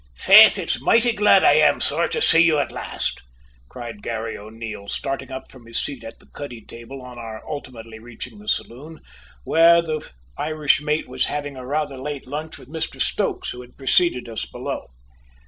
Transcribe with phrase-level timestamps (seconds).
[0.17, 3.21] "Faith, it's moighty glad I am, sor, to say you at last!"
[3.69, 7.99] cried Garry O'Neil, starting up from his seat at the cuddy table, on our ultimately
[7.99, 9.01] reaching the saloon,
[9.43, 10.01] where the
[10.39, 14.43] Irish mate was having a rather late lunch with Mr Stokes, who had preceded us
[14.43, 14.87] below.